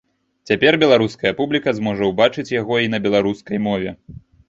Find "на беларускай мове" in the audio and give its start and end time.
2.97-3.99